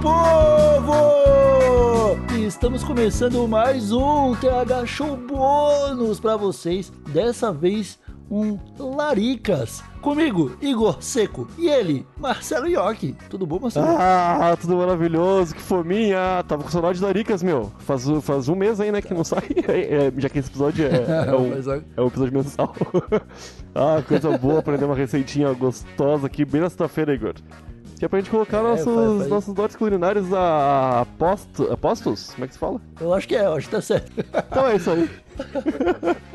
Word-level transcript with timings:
povo! 0.00 0.94
Estamos 2.46 2.84
começando 2.84 3.46
mais 3.48 3.92
um 3.92 4.34
TH 4.34 4.86
Show 4.86 5.16
bônus 5.16 6.20
para 6.20 6.36
vocês. 6.36 6.92
Dessa 7.12 7.52
vez 7.52 7.98
um 8.30 8.58
Laricas. 8.78 9.82
Comigo, 10.00 10.56
Igor 10.60 11.02
Seco. 11.02 11.48
E 11.58 11.68
ele, 11.68 12.06
Marcelo 12.18 12.68
Iocchi. 12.68 13.16
Tudo 13.28 13.46
bom, 13.46 13.58
Marcelo? 13.58 13.86
Ah, 13.98 14.56
tudo 14.60 14.76
maravilhoso, 14.76 15.54
que 15.54 15.60
fominha. 15.60 16.44
Tava 16.46 16.62
com 16.62 16.70
saudade 16.70 16.98
de 16.98 17.04
Laricas, 17.04 17.42
meu. 17.42 17.72
Faz, 17.78 18.04
faz 18.22 18.48
um 18.48 18.54
mês 18.54 18.80
aí, 18.80 18.92
né, 18.92 19.02
que 19.02 19.12
não 19.12 19.24
sai. 19.24 19.42
É, 19.68 20.06
é, 20.06 20.12
já 20.16 20.28
que 20.28 20.38
esse 20.38 20.48
episódio 20.48 20.86
é, 20.86 20.90
é, 21.28 21.34
um, 21.34 21.52
é 21.96 22.00
um 22.00 22.06
episódio 22.06 22.32
mensal. 22.32 22.74
ah, 23.74 24.02
coisa 24.06 24.36
boa, 24.38 24.60
aprender 24.60 24.84
uma 24.84 24.94
receitinha 24.94 25.52
gostosa 25.52 26.26
aqui, 26.26 26.44
bem 26.44 26.60
na 26.60 26.70
sexta-feira, 26.70 27.12
Igor. 27.12 27.34
Que 27.98 28.04
é 28.04 28.08
pra 28.08 28.20
gente 28.20 28.30
colocar 28.30 28.58
é, 28.58 28.62
nossos, 28.62 28.84
faz, 28.84 29.18
faz. 29.18 29.28
nossos 29.28 29.54
dotes 29.54 29.76
culinários 29.76 30.32
a, 30.32 31.00
a 31.00 31.76
postos? 31.76 32.30
Como 32.30 32.44
é 32.44 32.46
que 32.46 32.52
se 32.54 32.58
fala? 32.58 32.80
Eu 33.00 33.12
acho 33.12 33.26
que 33.26 33.34
é, 33.34 33.44
eu 33.44 33.54
acho 33.54 33.68
que 33.68 33.74
tá 33.74 33.82
certo. 33.82 34.12
Então 34.18 34.66
é 34.66 34.76
isso 34.76 34.90
aí. 34.90 35.10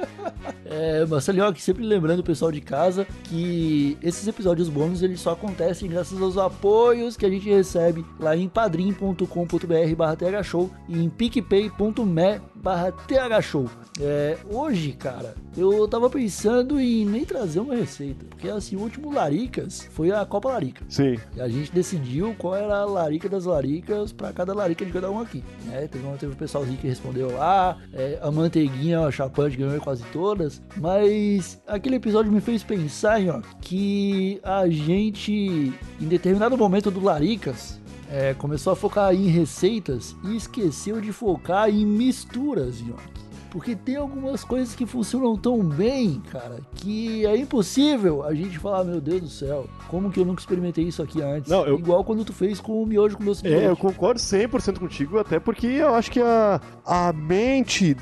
É, 0.66 1.06
Marcelinho, 1.06 1.46
aqui 1.46 1.62
sempre 1.62 1.84
lembrando 1.84 2.22
o 2.22 2.24
pessoal 2.24 2.52
de 2.52 2.60
casa 2.60 3.06
que 3.26 3.96
esses 4.02 4.28
episódios 4.28 4.70
bônus 4.70 5.04
eles 5.04 5.20
só 5.20 5.34
acontecem 5.34 5.88
graças 5.88 6.20
aos 6.20 6.36
apoios 6.36 7.16
que 7.16 7.26
a 7.26 7.30
gente 7.30 7.48
recebe 7.48 8.04
lá 8.20 8.36
em 8.36 8.50
padrim.com.br 8.50 9.96
barra 9.96 10.16
thshow 10.16 10.72
e 10.90 10.98
em 10.98 11.10
picpay.me 11.10 12.42
barra 12.56 12.92
thshow. 12.92 13.70
É, 14.00 14.38
hoje, 14.50 14.94
cara, 14.94 15.36
eu 15.56 15.88
tava 15.88 16.10
pensando 16.10 16.80
em 16.80 17.06
nem 17.06 17.26
trazer 17.26 17.60
uma 17.60 17.76
receita, 17.76 18.26
porque 18.28 18.50
assim, 18.50 18.76
o 18.76 18.80
último 18.80 19.14
Laricas 19.14 19.88
foi 19.92 20.12
a 20.12 20.26
Copa 20.26 20.50
Larica. 20.50 20.84
Sim. 20.90 21.20
E 21.36 21.42
a 21.42 21.48
gente 21.48 21.72
decidiu 21.72 22.34
qual 22.38 22.56
era 22.56 22.78
a 22.78 22.86
larica 22.86 23.30
das 23.30 23.46
laricas 23.46 24.12
para 24.12 24.32
cada 24.34 24.54
larica 24.54 24.86
de 24.86 24.92
cada 24.92 25.12
um 25.12 25.20
aqui. 25.20 25.44
Né? 25.66 25.88
Teve, 25.88 26.08
um, 26.08 26.18
teve 26.18 26.32
um 26.32 26.36
pessoalzinho 26.36 26.78
que 26.78 26.88
respondeu 26.88 27.36
lá, 27.36 27.78
é, 27.94 28.18
a 28.22 28.32
manteiguinha, 28.32 28.93
a 29.02 29.12
chapante 29.12 29.58
ganhou 29.58 29.80
quase 29.80 30.04
todas, 30.12 30.62
mas 30.78 31.62
aquele 31.66 31.96
episódio 31.96 32.32
me 32.32 32.42
fez 32.42 32.64
pensar 32.64 33.20
ó, 33.28 33.42
que 33.62 34.40
a 34.44 34.68
gente, 34.68 35.74
em 36.02 36.06
determinado 36.06 36.58
momento 36.58 36.92
do 36.92 37.02
Laricas, 37.02 37.80
é, 38.12 38.34
começou 38.34 38.74
a 38.74 38.76
focar 38.76 39.14
em 39.14 39.28
receitas 39.28 40.16
e 40.26 40.36
esqueceu 40.36 41.02
de 41.02 41.12
focar 41.12 41.70
em 41.70 41.86
misturas, 41.86 42.84
ó. 42.92 43.24
Porque 43.54 43.76
tem 43.76 43.98
algumas 43.98 44.44
coisas 44.44 44.74
que 44.74 44.84
funcionam 44.84 45.38
tão 45.38 45.64
bem, 45.64 46.20
cara, 46.32 46.60
que 46.74 47.24
é 47.24 47.38
impossível 47.38 48.24
a 48.24 48.34
gente 48.34 48.58
falar, 48.58 48.84
meu 48.84 49.00
Deus 49.00 49.22
do 49.22 49.30
céu, 49.30 49.68
como 49.90 50.10
que 50.10 50.20
eu 50.20 50.26
nunca 50.26 50.42
experimentei 50.42 50.86
isso 50.86 51.04
aqui 51.04 51.22
antes? 51.22 51.52
Não, 51.52 51.64
eu... 51.64 51.78
Igual 51.78 52.04
quando 52.04 52.26
tu 52.26 52.34
fez 52.34 52.60
com 52.60 52.82
o 52.82 52.86
miojo 52.88 53.16
com 53.16 53.24
de 53.32 53.48
É, 53.48 53.68
eu 53.68 53.78
concordo 53.78 54.20
100% 54.20 54.80
contigo, 54.80 55.20
até 55.20 55.40
porque 55.40 55.68
eu 55.68 55.94
acho 55.94 56.10
que 56.10 56.20
a, 56.20 56.60
a 56.84 57.14
mente, 57.14 57.96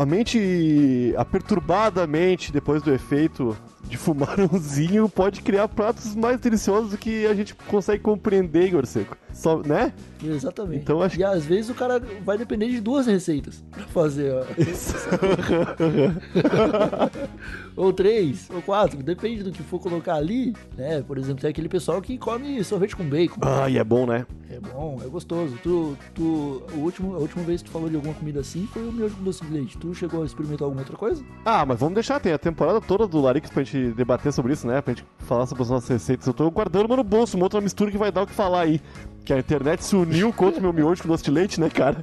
a 0.00 0.06
mente, 0.06 1.14
a 1.18 1.26
perturbada 1.26 2.06
mente 2.06 2.50
depois 2.50 2.80
do 2.82 2.90
efeito 2.90 3.54
de 3.88 3.96
fumarãozinho 3.96 5.08
pode 5.14 5.40
criar 5.42 5.68
pratos 5.68 6.14
mais 6.14 6.40
deliciosos 6.40 6.90
do 6.90 6.98
que 6.98 7.26
a 7.26 7.34
gente 7.34 7.54
consegue 7.54 8.02
compreender, 8.02 8.66
Igor 8.66 8.86
Seco. 8.86 9.16
Só, 9.32 9.58
né? 9.62 9.92
Exatamente. 10.24 10.82
Então, 10.82 11.02
acho... 11.02 11.18
E 11.18 11.24
às 11.24 11.44
vezes 11.44 11.70
o 11.70 11.74
cara 11.74 12.00
vai 12.24 12.38
depender 12.38 12.68
de 12.68 12.80
duas 12.80 13.06
receitas 13.06 13.62
pra 13.70 13.84
fazer. 13.84 14.32
Ó. 14.32 14.44
ou 17.76 17.92
três, 17.92 18.48
ou 18.50 18.62
quatro, 18.62 19.02
depende 19.02 19.42
do 19.42 19.52
que 19.52 19.62
for 19.62 19.78
colocar 19.78 20.14
ali, 20.14 20.54
né? 20.76 21.02
Por 21.06 21.18
exemplo, 21.18 21.42
tem 21.42 21.50
aquele 21.50 21.68
pessoal 21.68 22.00
que 22.00 22.16
come 22.16 22.64
sorvete 22.64 22.96
com 22.96 23.04
bacon. 23.04 23.40
Ah, 23.42 23.68
e 23.68 23.76
é 23.76 23.84
bom, 23.84 24.06
né? 24.06 24.24
É 24.48 24.60
bom, 24.60 25.00
é 25.04 25.08
gostoso. 25.08 25.58
Tu, 25.62 25.96
tu, 26.14 26.62
o 26.72 26.78
último, 26.78 27.14
a 27.14 27.18
última 27.18 27.42
vez 27.44 27.62
que 27.62 27.68
tu 27.68 27.72
falou 27.72 27.88
de 27.88 27.96
alguma 27.96 28.14
comida 28.14 28.40
assim 28.40 28.66
foi 28.72 28.86
o 28.86 28.92
miojo 28.92 29.16
com 29.16 29.24
doce 29.24 29.44
de 29.44 29.52
leite. 29.52 29.76
Tu 29.76 29.94
chegou 29.94 30.22
a 30.22 30.26
experimentar 30.26 30.64
alguma 30.64 30.82
outra 30.82 30.96
coisa? 30.96 31.24
Ah, 31.44 31.66
mas 31.66 31.80
vamos 31.80 31.94
deixar, 31.94 32.20
tem 32.20 32.32
a 32.32 32.38
temporada 32.38 32.80
toda 32.80 33.06
do 33.06 33.20
Larix 33.20 33.50
pra 33.50 33.64
gente 33.64 33.92
debater 33.92 34.32
sobre 34.32 34.52
isso, 34.52 34.66
né? 34.66 34.80
Pra 34.80 34.94
gente 34.94 35.06
falar 35.18 35.46
sobre 35.46 35.62
as 35.62 35.70
nossas 35.70 35.88
receitas. 35.88 36.26
Eu 36.26 36.34
tô 36.34 36.50
guardando 36.50 36.86
uma 36.86 36.96
no 36.96 37.04
bolso, 37.04 37.36
uma 37.36 37.46
outra 37.46 37.60
mistura 37.60 37.90
que 37.90 37.98
vai 37.98 38.12
dar 38.12 38.22
o 38.22 38.26
que 38.26 38.32
falar 38.32 38.62
aí. 38.62 38.80
Que 39.26 39.32
a 39.32 39.38
internet 39.40 39.84
se 39.84 39.96
uniu 39.96 40.32
contra 40.32 40.60
o 40.60 40.62
meu 40.62 40.72
miojo 40.72 41.02
com 41.02 41.08
doce 41.08 41.24
de 41.24 41.32
leite, 41.32 41.60
né, 41.60 41.68
cara? 41.68 41.96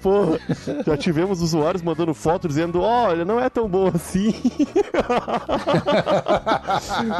Pô, 0.00 0.38
já 0.86 0.96
tivemos 0.96 1.42
usuários 1.42 1.82
mandando 1.82 2.14
foto 2.14 2.46
dizendo: 2.46 2.80
olha, 2.80 3.24
não 3.24 3.40
é 3.40 3.50
tão 3.50 3.68
bom 3.68 3.90
assim. 3.92 4.28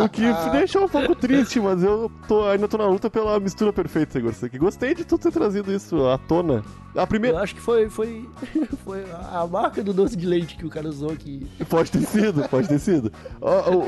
o 0.00 0.08
que 0.08 0.22
deixa 0.52 0.78
um 0.78 0.88
pouco 0.88 1.16
triste, 1.16 1.58
mas 1.58 1.82
eu 1.82 2.08
tô, 2.28 2.48
ainda 2.48 2.68
tô 2.68 2.78
na 2.78 2.86
luta 2.86 3.10
pela 3.10 3.40
mistura 3.40 3.72
perfeita, 3.72 4.20
Igor. 4.20 4.32
Que 4.32 4.58
gostei 4.58 4.94
de 4.94 5.04
tu 5.04 5.18
ter 5.18 5.32
trazido 5.32 5.72
isso 5.72 6.06
à 6.06 6.16
tona. 6.16 6.62
A 6.94 7.04
primeira... 7.04 7.38
Eu 7.38 7.42
acho 7.42 7.56
que 7.56 7.60
foi, 7.60 7.90
foi, 7.90 8.28
foi 8.84 9.04
a 9.10 9.44
marca 9.44 9.82
do 9.82 9.92
doce 9.92 10.16
de 10.16 10.24
leite 10.24 10.56
que 10.56 10.64
o 10.64 10.70
cara 10.70 10.88
usou 10.88 11.10
aqui. 11.10 11.44
Pode 11.68 11.90
ter 11.90 12.02
sido, 12.02 12.48
pode 12.48 12.68
ter 12.68 12.78
sido. 12.78 13.10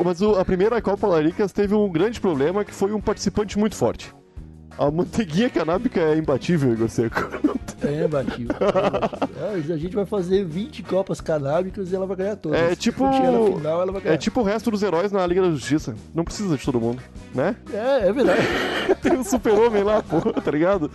mas 0.05 0.21
a 0.21 0.45
primeira 0.45 0.83
Copa 0.83 1.07
Laricas 1.07 1.53
teve 1.53 1.77
um 1.77 1.89
grande 1.89 2.21
problema 2.21 2.65
que 2.65 2.75
foi 2.75 2.93
um 2.93 3.01
participante 3.01 3.57
muito 3.57 3.77
forte. 3.77 4.13
A 4.81 4.91
manteiguinha 4.91 5.51
canábica 5.51 6.01
é 6.01 6.17
imbatível, 6.17 6.73
Igor 6.73 6.89
Seco. 6.89 7.29
É 7.83 8.07
imbatível. 8.07 8.57
É 9.39 9.73
a 9.75 9.77
gente 9.77 9.95
vai 9.95 10.07
fazer 10.07 10.43
20 10.47 10.83
copas 10.85 11.21
canábicas 11.21 11.93
e 11.93 11.97
ela 11.97 12.07
vai 12.07 12.17
ganhar 12.17 12.37
todas. 12.37 12.59
É 12.59 12.75
tipo. 12.75 13.07
Final. 13.13 13.61
É 14.07 14.17
tipo 14.17 14.41
o 14.41 14.43
resto 14.43 14.71
dos 14.71 14.83
heróis 14.83 15.13
na 15.13 15.27
Liga 15.27 15.43
da 15.43 15.51
Justiça. 15.51 15.95
Não 16.15 16.25
precisa 16.25 16.57
de 16.57 16.65
todo 16.65 16.81
mundo, 16.81 17.03
né? 17.35 17.57
É, 17.75 18.09
é 18.09 18.13
verdade. 18.13 18.41
tem 19.03 19.19
um 19.19 19.25
super-homem 19.25 19.83
lá, 19.83 20.03
pô, 20.03 20.19
tá 20.33 20.51
ligado? 20.51 20.91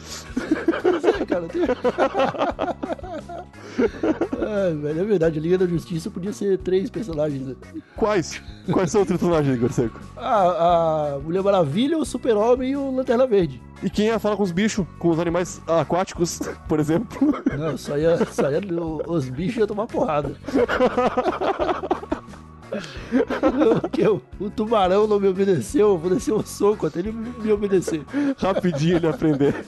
Pois 0.82 1.06
é, 1.06 1.24
cara. 1.24 1.48
Tem... 1.48 1.62
é, 4.42 4.74
velho, 4.74 5.00
é 5.00 5.04
verdade. 5.04 5.38
A 5.38 5.42
Liga 5.42 5.60
da 5.60 5.68
Justiça 5.68 6.10
podia 6.10 6.34
ser 6.34 6.58
três 6.58 6.90
personagens. 6.90 7.46
Né? 7.48 7.56
Quais? 7.96 8.42
Quais 8.72 8.90
são 8.92 9.04
os 9.04 9.08
personagens, 9.08 9.56
Igor 9.56 9.72
Seco? 9.72 10.00
A, 10.18 11.14
a 11.14 11.20
Mulher 11.20 11.44
Maravilha, 11.44 12.00
o 12.00 12.06
Super-Homem 12.06 12.72
e 12.72 12.76
o 12.76 12.90
Lanterna 12.90 13.28
Verde. 13.28 13.62
E 13.84 13.90
quem 13.90 14.08
ia 14.08 14.20
falar 14.20 14.38
com 14.38 14.44
os 14.44 14.52
bichos, 14.52 14.86
com 14.98 15.10
os 15.10 15.20
animais 15.20 15.62
aquáticos, 15.68 16.40
por 16.68 16.80
exemplo? 16.80 17.44
Não, 17.58 17.78
só 17.78 17.98
ia, 17.98 18.18
só 18.26 18.50
ia 18.50 18.62
os 19.08 19.30
bichos 19.30 19.58
iam 19.58 19.68
tomar 19.68 19.88
porrada. 19.88 20.36
Porque 23.82 24.08
o, 24.08 24.22
o, 24.40 24.50
tubarão 24.50 25.06
não 25.08 25.20
me 25.20 25.28
obedeceu, 25.30 25.90
eu 25.90 25.98
vou 25.98 26.10
descer 26.10 26.34
um 26.34 26.44
soco 26.44 26.88
até 26.88 27.00
ele 27.00 27.12
me 27.12 27.52
obedecer. 27.52 28.04
Rapidinho 28.38 28.96
ele 28.98 29.08
aprender. 29.08 29.56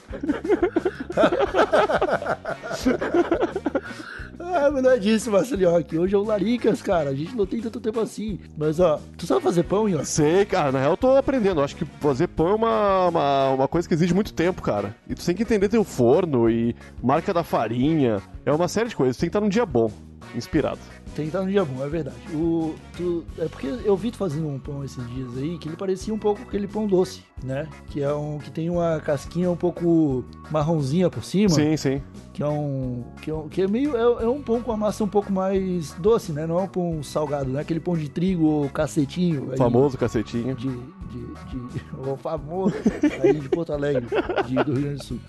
Ah, 4.57 4.71
mas 4.71 4.81
não 4.81 4.89
é 4.89 4.97
disso, 4.97 5.29
Marcelinho, 5.29 5.83
que 5.83 5.99
hoje 5.99 6.15
é 6.15 6.17
o 6.17 6.23
Laricas, 6.23 6.81
cara. 6.81 7.11
A 7.11 7.13
gente 7.13 7.35
não 7.35 7.45
tem 7.45 7.61
tanto 7.61 7.79
tempo 7.79 7.99
assim. 7.99 8.39
Mas, 8.57 8.79
ó, 8.79 8.99
tu 9.15 9.27
sabe 9.27 9.39
fazer 9.39 9.61
pão, 9.61 9.87
Ian? 9.87 10.03
Sei, 10.03 10.45
cara. 10.45 10.71
Na 10.71 10.79
real, 10.79 10.93
eu 10.93 10.97
tô 10.97 11.15
aprendendo. 11.15 11.59
Eu 11.59 11.63
acho 11.63 11.75
que 11.75 11.85
fazer 11.99 12.27
pão 12.27 12.49
é 12.49 12.55
uma, 12.55 13.07
uma, 13.07 13.49
uma, 13.51 13.67
coisa 13.67 13.87
que 13.87 13.93
exige 13.93 14.15
muito 14.15 14.33
tempo, 14.33 14.63
cara. 14.63 14.95
E 15.07 15.13
tu 15.13 15.23
tem 15.23 15.35
que 15.35 15.43
entender 15.43 15.69
teu 15.69 15.83
forno 15.83 16.49
e 16.49 16.75
marca 17.03 17.31
da 17.31 17.43
farinha. 17.43 18.19
É 18.43 18.51
uma 18.51 18.67
série 18.67 18.89
de 18.89 18.95
coisas. 18.95 19.15
Tu 19.15 19.19
tem 19.19 19.29
que 19.29 19.37
estar 19.37 19.41
num 19.41 19.49
dia 19.49 19.65
bom, 19.65 19.91
inspirado. 20.35 20.79
Tem 21.17 21.25
que 21.25 21.29
estar 21.29 21.41
num 21.41 21.49
dia 21.49 21.65
bom, 21.65 21.83
é 21.83 21.89
verdade. 21.89 22.15
O, 22.31 22.75
tu, 22.95 23.25
é 23.39 23.47
porque 23.47 23.65
eu 23.65 23.97
vi 23.97 24.11
tu 24.11 24.17
fazendo 24.17 24.47
um 24.47 24.59
pão 24.59 24.83
esses 24.83 25.03
dias 25.09 25.35
aí, 25.35 25.57
que 25.57 25.67
ele 25.67 25.75
parecia 25.75 26.13
um 26.13 26.19
pouco 26.19 26.43
aquele 26.43 26.67
pão 26.67 26.85
doce, 26.85 27.23
né? 27.43 27.67
Que 27.87 28.03
é 28.03 28.13
um 28.13 28.37
que 28.37 28.51
tem 28.51 28.69
uma 28.69 28.99
casquinha 28.99 29.49
um 29.49 29.55
pouco 29.55 30.23
marronzinha 30.51 31.09
por 31.09 31.23
cima. 31.23 31.49
Sim, 31.49 31.75
sim 31.75 32.03
que 32.37 32.43
é 32.43 32.47
um 32.47 33.03
que 33.19 33.31
é, 33.31 33.33
um, 33.33 33.49
que 33.49 33.63
é 33.63 33.67
meio 33.67 33.97
é, 33.97 34.23
é, 34.23 34.27
um 34.27 34.43
pão 34.43 34.61
com 34.61 34.71
a 34.71 34.77
massa 34.77 35.03
um 35.03 35.07
pouco 35.07 35.33
mais 35.33 35.93
doce, 35.93 36.31
né? 36.31 36.45
Não 36.45 36.59
é 36.59 36.61
um 36.61 36.67
pão 36.67 37.01
salgado, 37.01 37.49
não 37.49 37.57
é 37.57 37.63
aquele 37.63 37.79
pão 37.79 37.97
de 37.97 38.07
trigo 38.09 38.45
ou 38.45 38.69
cacetinho. 38.69 39.49
Aí, 39.49 39.57
famoso 39.57 39.97
cacetinho. 39.97 40.53
De, 40.53 40.69
de, 41.17 41.59
de, 41.67 41.81
o 41.97 42.15
famoso 42.17 42.75
aí 43.21 43.33
de 43.33 43.49
Porto 43.49 43.73
Alegre, 43.73 44.07
de, 44.45 44.55
do 44.55 44.73
Rio 44.73 44.81
Grande 44.81 44.97
do 44.97 45.03
Sul. 45.03 45.19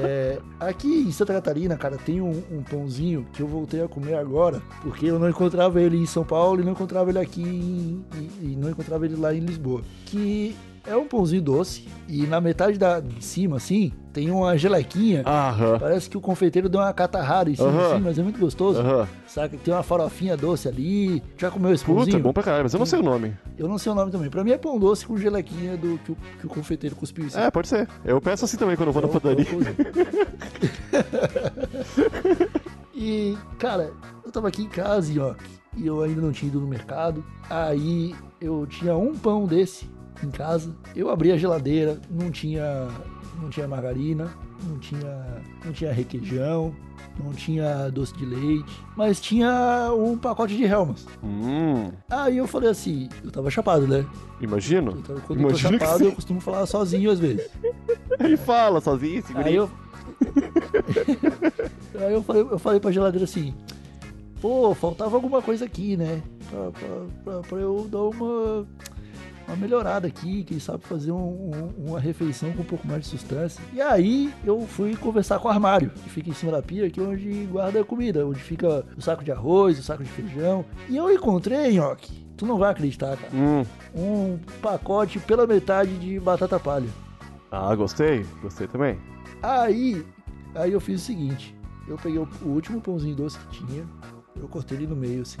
É, 0.00 0.38
aqui 0.58 0.88
em 0.88 1.12
Santa 1.12 1.32
Catarina, 1.32 1.76
cara, 1.76 1.96
tem 1.96 2.20
um, 2.20 2.42
um, 2.50 2.62
pãozinho 2.62 3.26
que 3.32 3.40
eu 3.40 3.46
voltei 3.46 3.82
a 3.82 3.88
comer 3.88 4.14
agora, 4.14 4.62
porque 4.82 5.06
eu 5.06 5.18
não 5.18 5.28
encontrava 5.28 5.80
ele 5.80 5.96
em 5.96 6.06
São 6.06 6.24
Paulo 6.24 6.60
e 6.60 6.64
não 6.64 6.72
encontrava 6.72 7.10
ele 7.10 7.18
aqui 7.18 7.42
em, 7.42 8.04
e, 8.14 8.52
e 8.52 8.56
não 8.56 8.70
encontrava 8.70 9.04
ele 9.04 9.16
lá 9.16 9.34
em 9.34 9.40
Lisboa. 9.40 9.82
Que 10.06 10.56
é 10.88 10.96
um 10.96 11.06
pãozinho 11.06 11.42
doce 11.42 11.86
e 12.08 12.26
na 12.26 12.40
metade 12.40 12.78
da, 12.78 13.00
de 13.00 13.22
cima, 13.22 13.58
assim, 13.58 13.92
tem 14.12 14.30
uma 14.30 14.56
gelequinha. 14.56 15.22
Aham. 15.26 15.78
Parece 15.78 16.08
que 16.08 16.16
o 16.16 16.20
confeiteiro 16.20 16.68
deu 16.68 16.80
uma 16.80 16.92
catarrada 16.92 17.50
em 17.50 17.54
cima, 17.54 17.68
Aham. 17.68 17.92
assim, 17.92 18.02
mas 18.02 18.18
é 18.18 18.22
muito 18.22 18.40
gostoso. 18.40 18.80
Aham. 18.80 19.06
Saca? 19.26 19.56
Tem 19.58 19.74
uma 19.74 19.82
farofinha 19.82 20.36
doce 20.36 20.66
ali. 20.66 21.22
Já 21.36 21.50
comeu 21.50 21.72
esse 21.72 21.84
pãozinho? 21.84 22.06
Puta, 22.06 22.16
é 22.16 22.20
bom 22.20 22.32
pra 22.32 22.42
caralho, 22.42 22.64
mas 22.64 22.72
eu 22.72 22.78
não 22.78 22.86
sei 22.86 22.98
o 22.98 23.02
nome. 23.02 23.36
Eu 23.58 23.68
não 23.68 23.76
sei 23.76 23.92
o 23.92 23.94
nome 23.94 24.10
também. 24.10 24.30
Pra 24.30 24.42
mim 24.42 24.52
é 24.52 24.58
pão 24.58 24.78
doce 24.78 25.06
com 25.06 25.18
gelequinha 25.18 25.76
do 25.76 25.98
que 25.98 26.12
o, 26.12 26.16
que 26.40 26.46
o 26.46 26.48
confeiteiro 26.48 26.96
cuspiu 26.96 27.26
em 27.26 27.28
cima. 27.28 27.44
É, 27.44 27.50
pode 27.50 27.68
ser. 27.68 27.86
Eu 28.04 28.20
peço 28.20 28.46
assim 28.46 28.56
também 28.56 28.76
quando 28.76 28.88
eu 28.88 28.92
vou 28.92 29.02
na 29.02 29.08
padaria. 29.08 29.46
e, 32.94 33.36
cara, 33.58 33.92
eu 34.24 34.32
tava 34.32 34.48
aqui 34.48 34.62
em 34.62 34.68
casa 34.68 35.12
ó, 35.22 35.34
e 35.76 35.86
eu 35.86 36.02
ainda 36.02 36.22
não 36.22 36.32
tinha 36.32 36.48
ido 36.48 36.60
no 36.60 36.66
mercado. 36.66 37.22
Aí 37.50 38.14
eu 38.40 38.66
tinha 38.66 38.96
um 38.96 39.14
pão 39.14 39.44
desse 39.44 39.86
em 40.22 40.30
casa. 40.30 40.74
Eu 40.94 41.10
abri 41.10 41.32
a 41.32 41.36
geladeira, 41.36 42.00
não 42.10 42.30
tinha, 42.30 42.88
não 43.40 43.48
tinha 43.50 43.68
margarina, 43.68 44.30
não 44.66 44.78
tinha, 44.78 45.42
não 45.64 45.72
tinha 45.72 45.92
requeijão, 45.92 46.74
não 47.22 47.32
tinha 47.32 47.88
doce 47.90 48.14
de 48.14 48.24
leite, 48.24 48.84
mas 48.96 49.20
tinha 49.20 49.92
um 49.94 50.16
pacote 50.16 50.56
de 50.56 50.64
Helmas. 50.64 51.06
Hum. 51.22 51.90
Aí 52.08 52.36
eu 52.36 52.46
falei 52.46 52.70
assim, 52.70 53.08
eu 53.24 53.30
tava 53.30 53.50
chapado, 53.50 53.86
né? 53.86 54.06
Imagino. 54.40 55.02
Quando 55.26 55.40
Imagino 55.40 55.74
eu 55.74 55.78
tô 55.78 55.84
chapado, 55.84 56.04
eu 56.04 56.12
costumo 56.12 56.40
falar 56.40 56.66
sozinho 56.66 57.10
às 57.10 57.18
vezes. 57.18 57.48
Ele 58.20 58.36
fala 58.36 58.80
sozinho, 58.80 59.24
segura 59.26 59.46
Aí 59.46 59.54
eu. 59.56 59.70
Aí 61.98 62.12
eu 62.12 62.22
falei, 62.22 62.42
eu 62.42 62.58
falei 62.58 62.80
pra 62.80 62.92
geladeira 62.92 63.24
assim, 63.24 63.52
pô, 64.40 64.74
faltava 64.74 65.16
alguma 65.16 65.42
coisa 65.42 65.64
aqui, 65.64 65.96
né? 65.96 66.22
Pra, 66.48 66.70
pra, 66.70 66.88
pra, 67.24 67.40
pra 67.40 67.58
eu 67.58 67.88
dar 67.90 68.02
uma 68.02 68.66
uma 69.48 69.56
melhorada 69.56 70.06
aqui, 70.06 70.44
quem 70.44 70.60
sabe 70.60 70.84
fazer 70.84 71.10
um, 71.10 71.16
um, 71.18 71.88
uma 71.88 71.98
refeição 71.98 72.52
com 72.52 72.62
um 72.62 72.66
pouco 72.66 72.86
mais 72.86 73.02
de 73.02 73.08
sustância. 73.08 73.62
E 73.72 73.80
aí 73.80 74.32
eu 74.44 74.60
fui 74.66 74.94
conversar 74.94 75.38
com 75.38 75.48
o 75.48 75.50
armário, 75.50 75.90
que 75.90 76.10
fica 76.10 76.28
em 76.30 76.34
cima 76.34 76.52
da 76.52 76.62
pia, 76.62 76.88
que 76.90 77.00
é 77.00 77.02
onde 77.02 77.46
guarda 77.46 77.80
a 77.80 77.84
comida, 77.84 78.26
onde 78.26 78.40
fica 78.40 78.84
o 78.96 79.00
saco 79.00 79.24
de 79.24 79.32
arroz, 79.32 79.78
o 79.78 79.82
saco 79.82 80.04
de 80.04 80.10
feijão. 80.10 80.64
E 80.88 80.96
eu 80.96 81.10
encontrei, 81.12 81.72
Nhoque, 81.72 82.12
tu 82.36 82.44
não 82.46 82.58
vai 82.58 82.70
acreditar, 82.70 83.16
cara, 83.16 83.32
Hum. 83.34 83.64
um 83.94 84.38
pacote 84.60 85.18
pela 85.18 85.46
metade 85.46 85.96
de 85.98 86.20
batata 86.20 86.60
palha. 86.60 86.88
Ah, 87.50 87.74
gostei. 87.74 88.26
Gostei 88.42 88.66
também. 88.68 88.98
Aí, 89.42 90.04
aí 90.54 90.72
eu 90.72 90.80
fiz 90.80 91.00
o 91.02 91.04
seguinte, 91.06 91.56
eu 91.88 91.96
peguei 91.96 92.18
o, 92.18 92.28
o 92.42 92.48
último 92.48 92.80
pãozinho 92.80 93.16
doce 93.16 93.38
que 93.38 93.64
tinha, 93.64 93.86
eu 94.36 94.46
cortei 94.48 94.76
ele 94.76 94.86
no 94.86 94.94
meio 94.94 95.22
assim. 95.22 95.38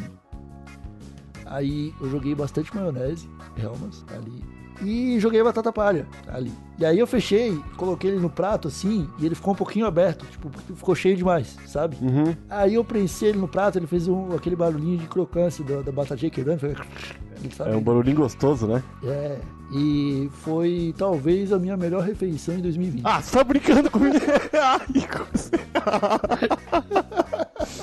Aí 1.50 1.94
eu 2.00 2.10
joguei 2.10 2.34
bastante 2.34 2.74
maionese, 2.74 3.28
Helmas, 3.56 4.04
ali. 4.14 4.44
E 4.82 5.18
joguei 5.18 5.42
batata 5.42 5.72
palha 5.72 6.06
ali. 6.28 6.52
E 6.78 6.84
aí 6.84 6.98
eu 6.98 7.06
fechei, 7.06 7.58
coloquei 7.76 8.10
ele 8.10 8.20
no 8.20 8.30
prato 8.30 8.68
assim, 8.68 9.08
e 9.18 9.26
ele 9.26 9.34
ficou 9.34 9.52
um 9.52 9.56
pouquinho 9.56 9.86
aberto, 9.86 10.24
tipo, 10.26 10.48
ficou 10.76 10.94
cheio 10.94 11.16
demais, 11.16 11.56
sabe? 11.66 11.96
Uhum. 12.00 12.36
Aí 12.48 12.74
eu 12.74 12.84
prensei 12.84 13.30
ele 13.30 13.38
no 13.38 13.48
prato, 13.48 13.78
ele 13.78 13.88
fez 13.88 14.06
um, 14.06 14.32
aquele 14.34 14.54
barulhinho 14.54 14.98
de 14.98 15.08
crocância 15.08 15.64
da, 15.64 15.82
da 15.82 15.90
batatinha 15.90 16.30
quebrando. 16.30 16.60
Foi... 16.60 16.76
sabe? 17.56 17.72
É 17.72 17.76
um 17.76 17.82
barulhinho 17.82 18.18
gostoso, 18.18 18.68
né? 18.68 18.82
É, 19.02 19.38
e 19.72 20.30
foi 20.32 20.94
talvez 20.96 21.52
a 21.52 21.58
minha 21.58 21.76
melhor 21.76 22.04
refeição 22.04 22.54
em 22.54 22.60
2020. 22.60 23.02
Ah, 23.04 23.20
você 23.20 23.36
tá 23.36 23.42
brincando 23.42 23.90
comigo? 23.90 24.18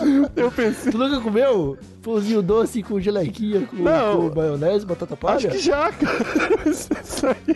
Eu 0.36 0.52
pensei. 0.52 0.92
Tu 0.92 0.98
nunca 0.98 1.20
comeu 1.22 1.78
pãozinho 2.02 2.42
doce 2.42 2.84
com 2.84 3.00
gelequinha, 3.00 3.66
com, 3.66 3.78
Não. 3.78 4.30
com 4.30 4.36
maionese, 4.36 4.86
batata 4.86 5.16
palha? 5.16 5.38
Acho 5.38 5.50
que 5.50 5.60
já, 5.60 5.92
cara. 5.92 6.70
Isso 6.70 7.28
aí. 7.28 7.56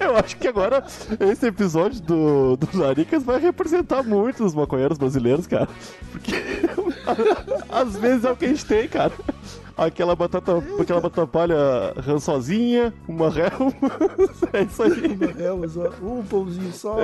Eu 0.00 0.16
acho 0.16 0.36
que 0.36 0.48
agora 0.48 0.84
esse 1.20 1.46
episódio 1.46 2.00
do, 2.02 2.56
do 2.56 2.68
Laricas 2.78 3.22
vai 3.22 3.38
representar 3.40 4.02
muito 4.02 4.44
os 4.44 4.54
maconheiros 4.54 4.98
brasileiros, 4.98 5.46
cara. 5.46 5.68
Porque 6.10 6.32
às 7.70 7.96
vezes 7.96 8.24
é 8.24 8.30
o 8.32 8.36
que 8.36 8.44
a 8.46 8.48
gente 8.48 8.66
tem, 8.66 8.88
cara. 8.88 9.12
Aquela 9.80 10.14
batata, 10.14 10.62
aquela 10.78 11.00
batata 11.00 11.26
palha 11.26 11.94
rançosinha, 11.96 12.92
uma 13.08 13.30
réu. 13.30 13.50
É 14.52 14.62
isso 14.62 14.82
aí. 14.82 15.16
Uma 15.16 15.42
Helmas, 15.42 15.76
ó, 15.76 15.90
um 16.02 16.22
pãozinho 16.22 16.72
só. 16.72 16.96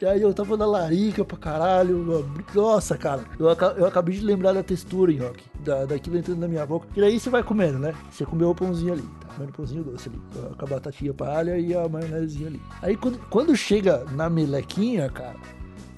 e 0.00 0.06
aí 0.06 0.22
eu 0.22 0.32
tava 0.32 0.56
na 0.56 0.64
larica 0.64 1.22
pra 1.24 1.36
caralho. 1.36 2.24
Nossa, 2.54 2.96
cara. 2.96 3.24
Eu, 3.38 3.48
eu 3.76 3.86
acabei 3.86 4.14
de 4.14 4.24
lembrar 4.24 4.52
da 4.52 4.62
textura, 4.62 5.12
Nhoque. 5.12 5.44
Da, 5.60 5.84
daquilo 5.84 6.16
entrando 6.16 6.38
na 6.38 6.48
minha 6.48 6.64
boca. 6.64 6.86
E 6.96 7.02
aí 7.02 7.20
você 7.20 7.28
vai 7.28 7.42
comendo, 7.42 7.78
né? 7.78 7.94
Você 8.10 8.24
comeu 8.24 8.50
o 8.50 8.54
pãozinho 8.54 8.94
ali. 8.94 9.02
Tá 9.20 9.34
comendo 9.34 9.50
o 9.52 9.56
pãozinho 9.56 9.84
doce 9.84 10.08
ali. 10.08 10.20
Com 10.56 10.64
a 10.64 10.68
batatinha 10.68 11.12
palha 11.12 11.58
e 11.58 11.74
a 11.74 11.86
maionezinha 11.88 12.46
ali. 12.46 12.62
Aí 12.80 12.96
quando, 12.96 13.18
quando 13.28 13.54
chega 13.54 14.04
na 14.12 14.30
melequinha, 14.30 15.10
cara, 15.10 15.36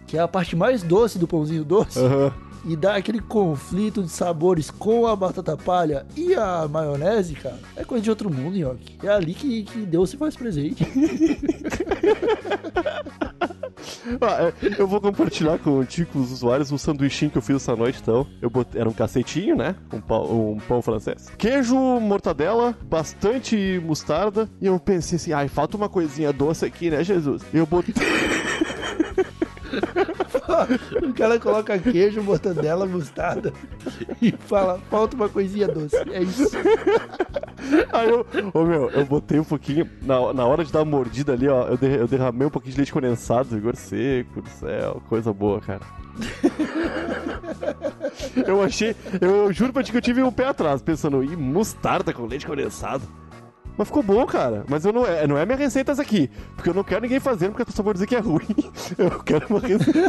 que 0.07 0.17
é 0.17 0.21
a 0.21 0.27
parte 0.29 0.57
mais 0.57 0.83
doce 0.83 1.19
do 1.19 1.29
pãozinho 1.29 1.65
doce. 1.65 2.01
Aham. 2.01 2.33
E 2.65 2.77
dá 2.77 2.97
aquele 2.97 3.21
conflito 3.21 4.03
de 4.03 4.11
sabores 4.11 4.71
com 4.71 5.07
a 5.07 5.15
batata 5.17 5.57
palha 5.57 6.07
e 6.17 6.35
a 6.35 6.67
maionese, 6.69 7.35
cara, 7.35 7.59
é 7.77 7.85
coisa 7.85 8.03
de 8.03 8.11
outro 8.11 8.33
mundo, 8.33 8.57
Nhoque. 8.57 8.99
É 9.03 9.09
ali 9.09 9.35
que, 9.35 9.65
que 9.65 9.79
Deus 9.81 10.11
se 10.11 10.17
faz 10.17 10.37
presente. 10.37 10.85
Ah, 14.21 14.53
é, 14.63 14.81
eu 14.81 14.87
vou 14.87 15.01
compartilhar 15.01 15.59
contigo, 15.59 16.13
com 16.13 16.21
os 16.21 16.33
usuários, 16.33 16.71
o 16.73 16.79
sanduichinho 16.79 17.31
que 17.31 17.39
eu 17.39 17.43
fiz 17.43 17.57
essa 17.57 17.75
noite, 17.75 18.01
então. 18.01 18.27
Eu 18.41 18.51
botei, 18.51 18.81
era 18.81 18.89
um 18.89 18.93
cacetinho, 18.93 19.57
né? 19.57 19.75
Um 19.93 20.01
pão, 20.01 20.53
um 20.53 20.59
pão 20.59 20.83
francês. 20.83 21.31
Queijo, 21.39 21.77
mortadela, 22.01 22.77
bastante 22.83 23.81
mostarda. 23.85 24.49
E 24.61 24.67
eu 24.67 24.79
pensei 24.79 25.17
assim, 25.17 25.33
ai, 25.33 25.49
falta 25.49 25.77
uma 25.77 25.89
coisinha 25.89 26.33
doce 26.33 26.65
aqui, 26.65 26.91
né, 26.91 27.03
Jesus? 27.03 27.43
E 27.53 27.57
eu 27.57 27.67
botei... 27.67 27.95
o 31.03 31.13
cara 31.15 31.39
coloca 31.41 31.79
queijo, 31.79 32.23
mortadela, 32.23 32.87
mostarda 32.87 33.53
e 34.21 34.33
fala, 34.33 34.79
falta 34.91 35.17
uma 35.17 35.29
coisinha 35.29 35.69
doce. 35.69 35.97
É 36.11 36.23
isso. 36.23 36.51
Aí 37.93 38.09
eu, 38.11 38.27
ô 38.53 38.65
meu, 38.65 38.91
eu 38.91 39.05
botei 39.05 39.39
um 39.39 39.45
pouquinho, 39.45 39.89
na, 40.03 40.33
na 40.33 40.45
hora 40.47 40.65
de 40.65 40.73
dar 40.73 40.81
uma 40.81 40.91
mordida 40.97 41.33
ali, 41.33 41.49
ó, 41.49 41.69
eu, 41.69 41.77
derra- 41.77 41.97
eu 41.97 42.09
derramei 42.09 42.47
um 42.47 42.51
pouquinho 42.51 42.73
de 42.73 42.79
leite 42.79 42.93
condensado, 42.93 43.49
vigor 43.51 43.77
seco 43.77 44.43
do 44.43 44.49
céu, 44.49 45.01
coisa 45.09 45.33
boa, 45.33 45.61
cara. 45.61 45.81
eu 48.47 48.63
achei, 48.63 48.95
eu 49.21 49.53
juro 49.53 49.73
pra 49.73 49.83
ti 49.83 49.91
que 49.93 49.97
eu 49.99 50.03
tive 50.03 50.23
um 50.23 50.33
pé 50.33 50.47
atrás, 50.47 50.83
pensando, 50.83 51.23
ih, 51.23 51.37
mostarda 51.37 52.13
com 52.13 52.27
leite 52.27 52.47
condensado. 52.47 53.03
Mas 53.77 53.89
ficou 53.89 54.03
bom, 54.03 54.25
cara. 54.27 54.65
Mas 54.69 54.85
eu 54.85 54.93
não 54.93 55.07
é, 55.07 55.27
não 55.27 55.37
é 55.39 55.45
minha 55.47 55.57
receita 55.59 55.93
essa 55.93 56.03
aqui. 56.03 56.31
Porque 56.55 56.69
eu 56.71 56.75
não 56.75 56.85
quero 56.85 57.01
ninguém 57.03 57.19
fazendo, 57.21 57.53
porque 57.53 57.69
eu 57.71 57.75
só 57.75 57.83
vou 57.83 57.93
dizer 57.93 58.07
que 58.07 58.15
é 58.15 58.19
ruim. 58.21 58.47
Eu 58.99 59.23
quero 59.23 59.47
uma 59.49 59.61
receita. 59.61 60.01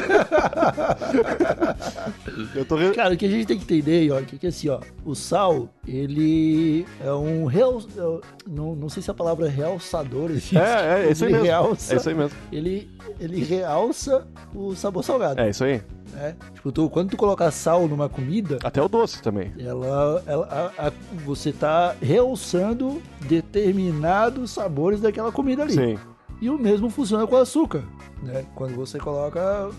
eu 2.55 2.65
tô. 2.65 2.75
Cara, 2.93 3.13
o 3.13 3.17
que 3.17 3.25
a 3.25 3.29
gente 3.29 3.45
tem 3.45 3.57
que 3.57 3.63
entender, 3.63 4.11
ó, 4.11 4.21
que, 4.21 4.37
que 4.37 4.47
assim, 4.47 4.69
ó, 4.69 4.79
o 5.05 5.15
sal, 5.15 5.69
ele 5.87 6.85
é 7.03 7.11
um 7.13 7.45
real, 7.45 7.79
é- 7.79 8.21
não, 8.49 8.75
não 8.75 8.89
sei 8.89 9.01
se 9.01 9.09
a 9.09 9.13
palavra 9.13 9.47
realçador 9.49 10.29
existe. 10.31 10.57
É, 10.57 10.61
é, 11.03 11.05
é 11.07 11.11
isso 11.11 11.25
aí 11.25 11.31
mesmo. 11.31 11.45
Realça, 11.45 11.93
É 11.93 11.97
isso 11.97 12.09
aí 12.09 12.15
mesmo. 12.15 12.37
Ele, 12.51 12.89
ele 13.19 13.43
realça 13.43 14.27
o 14.53 14.75
sabor 14.75 15.03
salgado. 15.03 15.39
É 15.39 15.49
isso 15.49 15.63
aí. 15.63 15.81
né? 16.13 16.35
Tipo, 16.53 16.71
tu- 16.71 16.89
quando 16.89 17.09
tu 17.11 17.17
colocar 17.17 17.49
sal 17.51 17.87
numa 17.87 18.09
comida, 18.09 18.57
Até 18.63 18.81
o 18.81 18.87
doce 18.87 19.21
também. 19.21 19.51
ela, 19.57 20.21
ela 20.27 20.71
a- 20.77 20.87
a- 20.87 20.91
você 21.25 21.51
tá 21.51 21.95
realçando 22.01 23.01
determinados 23.23 24.51
sabores 24.51 25.01
daquela 25.01 25.31
comida 25.31 25.63
ali. 25.63 25.73
Sim. 25.73 25.99
E 26.41 26.49
o 26.49 26.57
mesmo 26.57 26.89
funciona 26.89 27.25
com 27.25 27.35
o 27.35 27.37
açúcar, 27.37 27.83
né? 28.21 28.45
Quando 28.53 28.75
você 28.75 28.99
coloca 28.99 29.69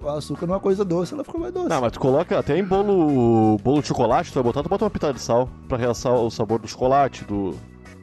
o 0.00 0.08
açúcar 0.08 0.46
numa 0.46 0.60
coisa 0.60 0.84
doce, 0.84 1.14
ela 1.14 1.24
fica 1.24 1.36
mais 1.36 1.52
doce. 1.52 1.68
Não, 1.68 1.80
mas 1.80 1.92
tu 1.92 1.98
coloca 1.98 2.38
até 2.38 2.56
em 2.56 2.64
bolo, 2.64 3.58
bolo 3.58 3.82
de 3.82 3.88
chocolate, 3.88 4.30
tu 4.30 4.34
vai 4.34 4.44
botar, 4.44 4.62
tu 4.62 4.68
bota 4.68 4.84
uma 4.84 4.90
pitada 4.90 5.14
de 5.14 5.20
sal 5.20 5.48
pra 5.68 5.76
realçar 5.76 6.12
o 6.14 6.30
sabor 6.30 6.60
do 6.60 6.68
chocolate, 6.68 7.24
do... 7.24 7.54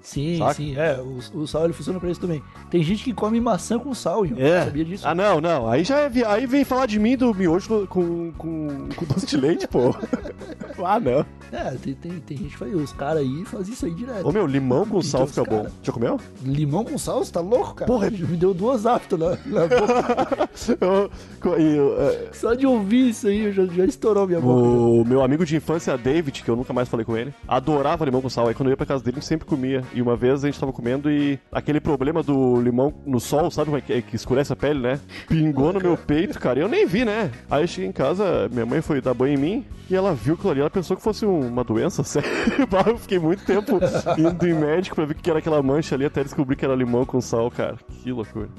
Sim, 0.04 0.38
Saca? 0.38 0.54
sim, 0.56 0.76
é. 0.78 1.00
O, 1.00 1.40
o 1.40 1.48
sal 1.48 1.64
ele 1.64 1.72
funciona 1.74 1.98
pra 1.98 2.12
isso 2.12 2.20
também. 2.20 2.44
Tem 2.70 2.84
gente 2.84 3.06
que 3.06 3.14
come 3.14 3.40
maçã 3.40 3.80
com 3.80 3.94
sal, 3.94 4.26
Ian. 4.26 4.66
Sabia 4.66 4.84
disso? 4.84 5.08
Ah, 5.08 5.16
não, 5.16 5.40
não. 5.40 5.68
Aí 5.70 5.86
já 5.86 6.00
é, 6.02 6.10
vi- 6.10 6.26
aí 6.26 6.46
vem 6.46 6.66
falar 6.66 6.86
de 6.88 7.00
mim 7.00 7.16
do 7.16 7.34
miojo 7.34 7.88
com, 7.88 8.32
com, 8.34 8.90
com 8.96 9.06
doce 9.06 9.26
de 9.26 9.38
leite, 9.38 9.66
pô. 9.66 9.96
ah, 10.86 11.00
não. 11.00 11.26
É, 11.52 11.72
tem, 11.82 11.94
tem, 11.94 12.12
tem 12.20 12.38
gente 12.38 12.50
que 12.50 12.58
faz. 12.58 12.74
Os 12.76 12.92
caras 12.92 13.22
aí 13.22 13.46
fazem 13.46 13.74
isso 13.74 13.86
aí 13.86 13.94
direto. 13.94 14.28
Ô, 14.28 14.32
meu, 14.32 14.46
limão 14.46 14.86
com 14.86 15.02
sal 15.02 15.22
Então, 15.22 15.28
fica 15.28 15.42
os 15.44 15.48
bom. 15.48 15.58
cara- 15.64 15.72
Já 15.82 15.94
comeu? 15.94 16.20
Limão 16.44 16.84
com 16.84 16.98
sal, 16.98 17.24
você 17.24 17.32
tá 17.32 17.40
louco, 17.40 17.74
cara? 17.76 17.90
Porra. 17.90 18.10
Me 18.10 18.36
deu 18.36 18.54
duas 18.54 18.86
aftas 18.86 19.18
na, 19.18 19.30
na 19.46 19.68
boca. 19.68 20.50
Eu- 20.82 21.10
co- 21.40 21.58
e 21.58 21.78
eu, 21.78 21.96
é, 22.02 22.30
Só 22.34 22.54
de 22.54 22.66
ouvir 22.66 23.10
isso 23.10 23.28
aí, 23.28 23.46
eu 23.46 23.54
já, 23.54 23.66
já 23.66 23.86
estourou 23.86 24.28
minha 24.28 24.40
boca. 24.42 24.62
o 24.68 25.06
meu 25.06 25.24
amigo 25.24 25.46
de 25.46 25.56
infância, 25.56 25.98
David, 25.98 26.44
que 26.44 26.50
eu 26.50 26.56
nunca 26.56 26.74
mais 26.74 26.88
falei 26.90 27.06
com 27.06 27.16
ele, 27.18 27.34
adorava 27.48 28.04
limão 28.06 28.22
com 28.22 28.30
sal. 28.30 28.48
Aí 28.48 28.54
quando 28.54 28.68
eu 28.68 28.72
ia 28.74 28.78
pra 28.78 28.86
casa 28.86 29.04
dele, 29.04 29.18
ele 29.18 29.26
sempre 29.26 29.46
comia. 29.48 29.84
E 29.94 30.02
uma 30.02 30.16
vez 30.16 30.44
a 30.44 30.48
gente 30.48 30.60
tava 30.60 30.74
comendo 30.74 31.10
e 31.12 31.40
aquele 31.52 31.80
problema 31.80 32.24
do 32.24 32.60
limão 32.60 32.94
no 33.06 33.20
sol, 33.20 33.52
sabe 33.52 33.66
como 33.66 33.78
é 33.78 33.82
que, 33.82 33.94
é 33.94 34.02
que 34.02 34.16
escurece 34.16 34.52
a 34.52 34.56
pele, 34.56 34.80
né? 34.80 35.00
Pingou 35.28 35.72
no 35.72 35.80
meu 35.80 35.96
peito, 35.96 36.40
cara. 36.40 36.60
Eu 36.60 36.68
nem 36.68 36.86
vi, 36.86 37.06
né? 37.06 37.32
Aí 37.50 37.64
eu 37.64 37.68
cheguei 37.68 37.90
em 37.90 37.94
casa, 37.94 38.50
minha 38.52 38.66
mãe 38.66 38.82
foi 38.82 39.00
dar 39.02 39.14
banho 39.14 39.36
em 39.36 39.38
mim 39.38 39.66
e 39.90 39.96
ela 39.96 40.14
viu 40.14 40.34
aquilo 40.34 40.50
ali. 40.52 40.60
Ela 40.62 40.70
pensou 40.70 40.98
que 40.98 41.04
fosse 41.04 41.26
um- 41.26 41.48
uma 41.48 41.64
doença, 41.64 42.04
sério. 42.06 42.30
Eu 42.88 42.98
fiquei 42.98 43.20
muito 43.20 43.46
tempo 43.46 43.80
indo 44.18 44.48
em 44.48 44.54
médico 44.54 44.96
pra 44.96 45.06
ver 45.06 45.14
o 45.14 45.16
que 45.16 45.30
era 45.30 45.40
aquela 45.40 45.62
mancha 45.62 45.94
ali 45.96 46.06
até 46.06 46.24
descobrir 46.24 46.56
que 46.56 46.66
era 46.66 46.74
limão 46.76 47.06
com 47.06 47.22
sal, 47.22 47.52
cara. 47.52 47.78
Que 48.02 48.12
loucura. 48.12 48.50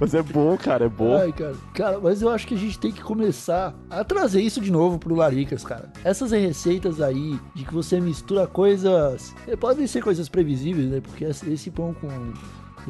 Mas 0.00 0.14
é 0.14 0.22
bom, 0.22 0.56
cara, 0.56 0.86
é 0.86 0.88
bom. 0.88 1.14
Ai, 1.16 1.30
cara. 1.32 1.54
Cara, 1.74 2.00
mas 2.00 2.22
eu 2.22 2.30
acho 2.30 2.46
que 2.46 2.54
a 2.54 2.58
gente 2.58 2.78
tem 2.78 2.90
que 2.90 3.02
começar 3.02 3.74
a 3.90 4.02
trazer 4.02 4.40
isso 4.40 4.60
de 4.60 4.70
novo 4.72 4.98
pro 4.98 5.14
Laricas, 5.14 5.62
cara. 5.62 5.90
Essas 6.02 6.30
receitas 6.30 7.00
aí 7.00 7.38
de 7.54 7.64
que 7.64 7.74
você 7.74 8.00
mistura 8.00 8.46
coisas. 8.46 9.34
eh, 9.46 9.56
Podem 9.56 9.86
ser 9.86 10.02
coisas 10.02 10.28
previsíveis, 10.28 10.88
né? 10.90 11.00
Porque 11.00 11.24
esse 11.24 11.70
pão 11.70 11.94
com. 11.94 12.08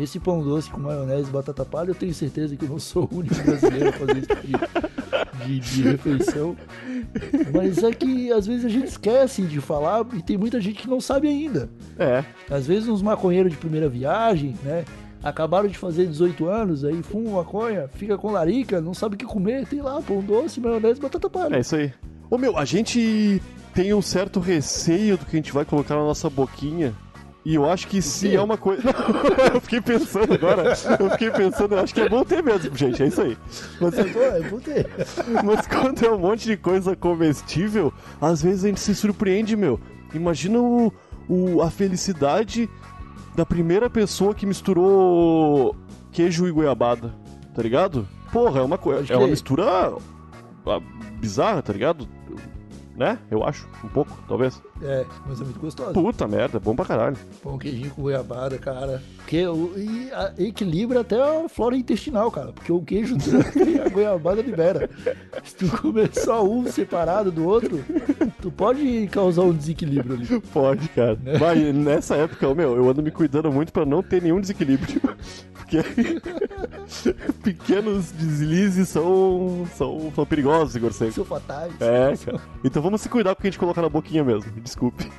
Esse 0.00 0.20
pão 0.20 0.40
doce 0.40 0.70
com 0.70 0.78
maionese 0.78 1.28
e 1.28 1.32
batata 1.32 1.64
palha, 1.64 1.90
eu 1.90 1.94
tenho 1.96 2.14
certeza 2.14 2.54
que 2.56 2.64
eu 2.64 2.68
não 2.68 2.78
sou 2.78 3.08
o 3.10 3.16
único 3.18 3.34
brasileiro 3.42 3.88
a 3.88 3.92
fazer 3.92 4.18
isso. 4.18 4.32
aqui. 4.32 4.52
de, 5.46 5.58
de 5.58 5.82
refeição. 5.82 6.56
Mas 7.52 7.82
é 7.82 7.90
que 7.90 8.30
às 8.32 8.46
vezes 8.46 8.64
a 8.64 8.68
gente 8.68 8.86
esquece 8.86 9.42
de 9.42 9.60
falar 9.60 10.06
e 10.14 10.22
tem 10.22 10.38
muita 10.38 10.60
gente 10.60 10.82
que 10.82 10.88
não 10.88 11.00
sabe 11.00 11.26
ainda. 11.28 11.68
É. 11.98 12.24
Às 12.48 12.66
vezes 12.68 12.88
uns 12.88 13.02
maconheiros 13.02 13.50
de 13.50 13.58
primeira 13.58 13.88
viagem, 13.88 14.54
né? 14.62 14.84
Acabaram 15.22 15.68
de 15.68 15.76
fazer 15.76 16.06
18 16.06 16.46
anos, 16.46 16.84
aí 16.84 17.02
fuma 17.02 17.36
maconha, 17.36 17.88
fica 17.92 18.16
com 18.16 18.30
larica, 18.30 18.80
não 18.80 18.94
sabe 18.94 19.16
o 19.16 19.18
que 19.18 19.26
comer, 19.26 19.66
tem 19.66 19.82
lá 19.82 20.00
pão 20.00 20.22
doce, 20.22 20.60
maionese, 20.60 21.00
batata 21.00 21.28
palha. 21.28 21.56
É 21.56 21.60
isso 21.60 21.76
aí. 21.76 21.92
Ô 22.30 22.38
meu, 22.38 22.56
a 22.56 22.64
gente 22.64 23.42
tem 23.74 23.92
um 23.92 24.00
certo 24.00 24.40
receio 24.40 25.18
do 25.18 25.26
que 25.26 25.36
a 25.36 25.38
gente 25.38 25.52
vai 25.52 25.64
colocar 25.64 25.94
na 25.94 26.02
nossa 26.02 26.30
boquinha. 26.30 26.94
E 27.44 27.54
eu 27.54 27.68
acho 27.68 27.88
que 27.88 28.02
se 28.02 28.34
é 28.34 28.40
uma 28.40 28.58
coisa. 28.58 28.82
eu 29.54 29.60
fiquei 29.60 29.80
pensando 29.80 30.34
agora. 30.34 30.74
Eu 30.98 31.10
fiquei 31.10 31.30
pensando, 31.30 31.74
eu 31.74 31.80
acho 31.80 31.94
que 31.94 32.00
é 32.00 32.08
bom 32.08 32.22
ter 32.22 32.42
mesmo, 32.42 32.76
gente. 32.76 33.02
É 33.02 33.06
isso 33.06 33.22
aí. 33.22 33.36
Mas, 33.80 33.96
é, 33.98 34.04
bom, 34.04 34.20
é 34.20 34.42
bom 34.42 34.60
ter. 34.60 34.90
Mas 35.42 35.66
quando 35.66 36.04
é 36.04 36.10
um 36.10 36.18
monte 36.18 36.44
de 36.44 36.56
coisa 36.56 36.94
comestível, 36.94 37.92
às 38.20 38.42
vezes 38.42 38.64
a 38.64 38.68
gente 38.68 38.80
se 38.80 38.94
surpreende, 38.94 39.56
meu. 39.56 39.80
Imagina 40.12 40.58
o, 40.60 40.92
o, 41.28 41.62
a 41.62 41.70
felicidade 41.70 42.68
da 43.34 43.46
primeira 43.46 43.88
pessoa 43.88 44.34
que 44.34 44.46
misturou 44.46 45.76
queijo 46.10 46.46
e 46.46 46.50
goiabada, 46.50 47.14
tá 47.54 47.62
ligado? 47.62 48.06
Porra, 48.32 48.60
é 48.60 48.62
uma, 48.62 48.78
é 49.08 49.16
uma 49.16 49.26
mistura 49.26 49.94
ah, 50.66 50.80
bizarra, 51.18 51.62
tá 51.62 51.72
ligado? 51.72 52.08
Né? 52.96 53.18
Eu 53.30 53.44
acho, 53.44 53.66
um 53.84 53.88
pouco, 53.88 54.18
talvez. 54.28 54.60
É, 54.82 55.06
mas 55.26 55.40
é 55.40 55.44
muito 55.44 55.60
gostoso. 55.60 55.92
Puta 55.92 56.26
merda, 56.26 56.58
é 56.58 56.60
bom 56.60 56.74
pra 56.74 56.84
caralho. 56.84 57.16
Pão 57.42 57.58
queijinho 57.58 57.90
com 57.90 58.02
goiabada, 58.02 58.58
cara. 58.58 59.02
Porque 59.16 59.46
o, 59.46 59.72
e 59.76 60.10
a, 60.12 60.32
equilibra 60.38 61.00
até 61.00 61.20
a 61.20 61.48
flora 61.48 61.76
intestinal, 61.76 62.30
cara. 62.30 62.52
Porque 62.52 62.72
o 62.72 62.82
queijo 62.82 63.16
e 63.66 63.80
a 63.80 63.88
goiabada 63.88 64.42
libera. 64.42 64.90
Se 65.44 65.54
tu 65.54 65.68
comer 65.78 66.10
só 66.12 66.44
um 66.44 66.66
separado 66.66 67.30
do 67.30 67.46
outro, 67.46 67.82
tu 68.42 68.50
pode 68.50 69.08
causar 69.10 69.42
um 69.42 69.52
desequilíbrio 69.52 70.16
ali. 70.16 70.40
Pode, 70.52 70.88
cara. 70.90 71.16
Né? 71.22 71.38
Mas 71.38 71.74
nessa 71.74 72.16
época, 72.16 72.54
meu, 72.54 72.76
eu 72.76 72.88
ando 72.88 73.02
me 73.02 73.10
cuidando 73.10 73.50
muito 73.52 73.72
pra 73.72 73.86
não 73.86 74.02
ter 74.02 74.20
nenhum 74.22 74.40
desequilíbrio. 74.40 75.00
Porque 75.54 75.78
pequenos 77.42 78.10
deslizes 78.12 78.88
são, 78.88 79.66
são, 79.76 80.12
são 80.14 80.26
perigosos, 80.26 80.76
Igor 80.76 80.92
Seco. 80.92 81.12
São 81.12 81.24
fatais. 81.24 81.72
É, 81.80 82.16
cara. 82.24 82.40
Então 82.64 82.82
vamos 82.82 83.00
se 83.00 83.08
cuidar 83.08 83.34
com 83.34 83.40
o 83.40 83.42
que 83.42 83.48
a 83.48 83.50
gente 83.50 83.58
coloca 83.58 83.82
na 83.82 83.88
boquinha 83.88 84.24
mesmo 84.24 84.50
desculpe. 84.60 85.10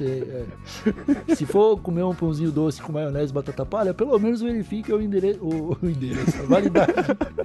É. 0.00 1.34
Se 1.34 1.46
for 1.46 1.78
comer 1.80 2.02
um 2.02 2.14
pãozinho 2.14 2.50
doce 2.50 2.80
com 2.80 2.92
maionese 2.92 3.30
e 3.30 3.34
batata 3.34 3.64
palha, 3.64 3.94
pelo 3.94 4.18
menos 4.18 4.40
verifique 4.40 4.92
o 4.92 5.00
endereço, 5.00 5.40
o, 5.42 5.76
o 5.80 5.88
endereço, 5.88 6.40
a 6.40 6.46
validade. 6.46 6.92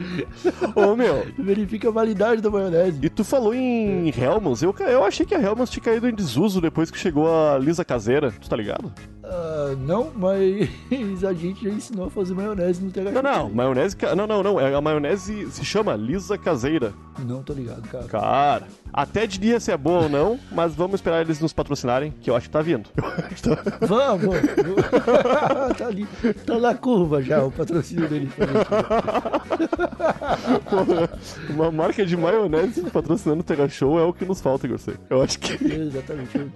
Ô, 0.76 0.96
meu. 0.96 1.26
Verifique 1.38 1.88
a 1.88 1.92
validade 1.92 2.42
da 2.42 2.50
maionese. 2.50 3.00
E 3.02 3.10
tu 3.10 3.24
falou 3.24 3.54
em 3.54 4.10
Helmans, 4.10 4.62
eu, 4.62 4.74
eu 4.80 5.04
achei 5.04 5.26
que 5.26 5.36
a 5.36 5.42
Helmans 5.42 5.70
tinha 5.70 5.84
caído 5.84 6.08
em 6.08 6.14
desuso 6.14 6.62
depois 6.62 6.90
que 6.90 6.98
chegou 6.98 7.28
a 7.28 7.58
Lisa 7.58 7.86
Caseira, 7.86 8.32
tu 8.32 8.50
tá 8.50 8.56
ligado? 8.56 8.92
Uh, 9.24 9.78
não, 9.78 10.12
mas 10.14 10.70
a 11.24 11.34
gente 11.34 11.64
já 11.64 11.70
ensinou 11.70 12.08
a 12.08 12.10
fazer 12.10 12.34
maionese 12.34 12.84
no 12.84 12.92
THX. 12.92 13.14
Não, 13.14 13.22
não, 13.22 13.50
maionese. 13.50 13.96
Não, 14.18 14.28
não, 14.28 14.44
não. 14.44 14.60
É, 14.60 14.76
a 14.76 14.82
maionese 14.82 15.50
se 15.50 15.64
chama 15.64 15.96
Lisa 15.96 16.38
Caseira. 16.38 16.94
Não 17.20 17.42
tô 17.42 17.54
ligado, 17.54 17.88
cara. 17.88 18.04
Cara, 18.06 18.68
até 18.92 19.26
diria 19.26 19.62
se 19.62 19.72
é 19.72 19.78
boa 19.78 20.04
ou 20.04 20.10
não, 20.10 20.38
mas 20.52 20.76
vamos 20.76 20.96
esperar 20.96 21.22
eles 21.22 21.40
nos 21.40 21.54
patrocinarem, 21.54 22.14
que 22.20 22.30
eu 22.30 22.36
acho 22.36 22.48
que 22.48 22.54
tá 22.54 22.62
vindo. 22.62 22.90
Vamos! 23.82 24.36
tá 25.78 25.88
ali, 25.88 26.08
tá 26.46 26.60
na 26.60 26.76
curva 26.76 27.22
já 27.22 27.44
o 27.44 27.52
patrocínio 27.52 28.10
dele. 28.10 28.30
uma 31.50 31.72
marca 31.72 32.06
de 32.06 32.18
maionese 32.18 32.82
patrocinando 32.90 33.42
o 33.42 33.44
Tega 33.44 33.70
Show 33.70 34.00
é 34.00 34.04
o 34.04 34.14
que 34.14 34.26
nos 34.26 34.42
falta, 34.42 34.68
Gorcê. 34.68 34.94
Eu 35.10 35.22
acho 35.22 35.40
que. 35.40 35.54
Exatamente. 35.66 36.52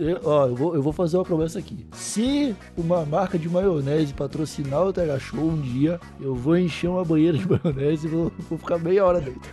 Eu, 0.00 0.20
ó, 0.24 0.46
eu 0.46 0.54
vou, 0.56 0.74
eu 0.74 0.82
vou 0.82 0.92
fazer 0.92 1.16
uma 1.16 1.24
promessa 1.24 1.58
aqui. 1.58 1.86
Se 2.08 2.56
uma 2.74 3.04
marca 3.04 3.38
de 3.38 3.50
maionese 3.50 4.14
patrocinar 4.14 4.82
o 4.82 4.94
Tega 4.94 5.20
Show 5.20 5.40
um 5.40 5.60
dia, 5.60 6.00
eu 6.18 6.34
vou 6.34 6.56
encher 6.56 6.88
uma 6.88 7.04
banheira 7.04 7.36
de 7.36 7.44
maionese 7.46 8.06
e 8.06 8.10
vou, 8.10 8.32
vou 8.48 8.58
ficar 8.58 8.78
meia 8.78 9.04
hora 9.04 9.20
dentro. 9.20 9.50